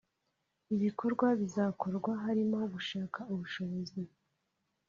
[0.75, 4.01] Ibikorwa bizakorwa harimo gushaka ubushobozi